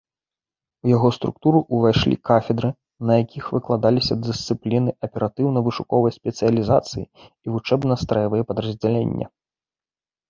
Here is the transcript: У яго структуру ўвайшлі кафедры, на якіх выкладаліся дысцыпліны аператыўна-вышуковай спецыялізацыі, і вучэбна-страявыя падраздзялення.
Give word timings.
У 0.85 0.91
яго 0.95 1.09
структуру 1.17 1.59
ўвайшлі 1.79 2.15
кафедры, 2.29 2.69
на 3.09 3.13
якіх 3.23 3.51
выкладаліся 3.57 4.13
дысцыпліны 4.29 4.91
аператыўна-вышуковай 5.09 6.11
спецыялізацыі, 6.19 7.07
і 7.45 7.47
вучэбна-страявыя 7.57 8.43
падраздзялення. 8.51 9.25